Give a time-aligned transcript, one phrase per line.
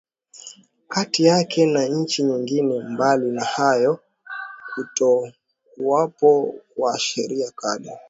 [0.87, 3.99] kati yake na nchi nyingine Mbali na hayo
[4.75, 7.91] kutokuwapo kwa sheria kali